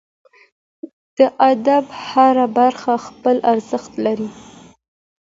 [1.17, 1.19] د
[1.51, 4.29] ادب هره برخه خپل ارزښت لري.